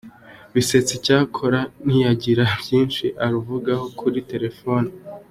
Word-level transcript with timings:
Bisetsa, 0.53 0.91
icyakora 0.99 1.59
ntiyagira 1.85 2.43
byinshi 2.61 3.05
aruvugaho 3.25 3.85
kuri 3.99 4.19
telefoni. 4.31 4.91